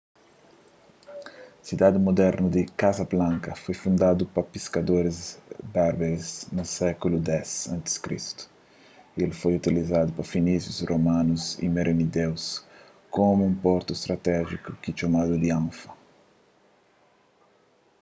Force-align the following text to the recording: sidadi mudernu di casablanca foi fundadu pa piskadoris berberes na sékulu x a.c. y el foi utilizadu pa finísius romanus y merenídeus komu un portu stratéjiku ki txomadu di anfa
sidadi 1.67 1.97
mudernu 2.07 2.47
di 2.55 2.63
casablanca 2.81 3.51
foi 3.63 3.75
fundadu 3.83 4.23
pa 4.33 4.41
piskadoris 4.51 5.19
berberes 5.73 6.29
na 6.55 6.63
sékulu 6.75 7.17
x 7.27 7.29
a.c. 7.73 7.87
y 9.17 9.19
el 9.25 9.33
foi 9.39 9.53
utilizadu 9.59 10.09
pa 10.13 10.23
finísius 10.33 10.85
romanus 10.91 11.43
y 11.65 11.67
merenídeus 11.75 12.43
komu 13.15 13.41
un 13.49 13.55
portu 13.63 13.91
stratéjiku 14.03 14.71
ki 14.81 14.89
txomadu 14.97 15.33
di 15.39 15.49
anfa 15.61 15.89